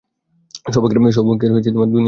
সৌভাগ্যের 0.65 0.97
দুনিয়ায় 0.97 1.15
স্বাগতম। 1.15 1.91